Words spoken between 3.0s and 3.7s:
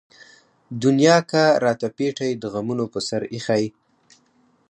سر اېښے